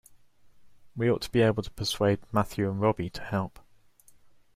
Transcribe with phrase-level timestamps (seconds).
[0.95, 3.59] We ought to be able to persuade Matthew and Robbie to help.